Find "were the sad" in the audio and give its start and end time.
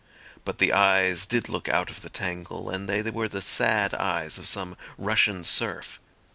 3.11-3.93